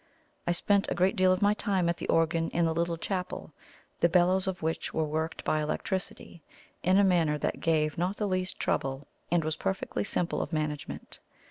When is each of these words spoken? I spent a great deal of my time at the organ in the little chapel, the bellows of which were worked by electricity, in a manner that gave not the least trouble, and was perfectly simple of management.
I 0.47 0.51
spent 0.51 0.89
a 0.89 0.95
great 0.95 1.15
deal 1.15 1.31
of 1.31 1.43
my 1.43 1.53
time 1.53 1.87
at 1.87 1.97
the 1.97 2.07
organ 2.07 2.49
in 2.49 2.65
the 2.65 2.73
little 2.73 2.97
chapel, 2.97 3.53
the 3.99 4.09
bellows 4.09 4.47
of 4.47 4.63
which 4.63 4.95
were 4.95 5.03
worked 5.05 5.43
by 5.45 5.61
electricity, 5.61 6.41
in 6.81 6.97
a 6.97 7.03
manner 7.03 7.37
that 7.37 7.59
gave 7.61 7.99
not 7.99 8.17
the 8.17 8.27
least 8.27 8.59
trouble, 8.59 9.05
and 9.29 9.43
was 9.43 9.55
perfectly 9.57 10.03
simple 10.03 10.41
of 10.41 10.51
management. 10.51 11.19